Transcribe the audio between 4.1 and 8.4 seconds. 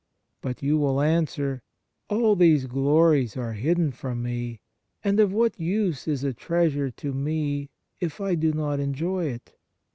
me, and of what use is a treasure to me if I